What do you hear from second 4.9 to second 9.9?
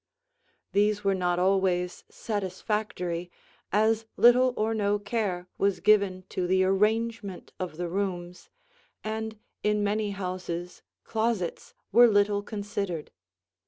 care was given to the arrangement of the rooms, and in